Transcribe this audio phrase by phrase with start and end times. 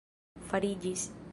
[0.53, 1.05] fariĝis